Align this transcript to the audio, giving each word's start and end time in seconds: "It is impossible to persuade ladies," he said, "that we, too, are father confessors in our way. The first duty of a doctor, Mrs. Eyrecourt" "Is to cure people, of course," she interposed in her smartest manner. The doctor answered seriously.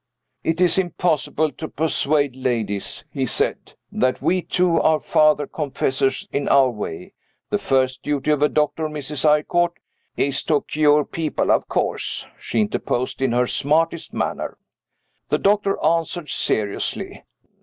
"It 0.43 0.59
is 0.59 0.79
impossible 0.79 1.51
to 1.51 1.67
persuade 1.67 2.35
ladies," 2.35 3.05
he 3.11 3.27
said, 3.27 3.75
"that 3.91 4.19
we, 4.19 4.41
too, 4.41 4.79
are 4.81 4.99
father 4.99 5.45
confessors 5.45 6.27
in 6.31 6.47
our 6.49 6.71
way. 6.71 7.13
The 7.51 7.59
first 7.59 8.01
duty 8.01 8.31
of 8.31 8.41
a 8.41 8.49
doctor, 8.49 8.85
Mrs. 8.87 9.29
Eyrecourt" 9.29 9.73
"Is 10.27 10.41
to 10.45 10.61
cure 10.63 11.05
people, 11.05 11.51
of 11.51 11.67
course," 11.67 12.25
she 12.39 12.61
interposed 12.61 13.21
in 13.21 13.31
her 13.33 13.45
smartest 13.45 14.11
manner. 14.11 14.57
The 15.29 15.37
doctor 15.37 15.77
answered 15.85 16.31
seriously. 16.31 17.21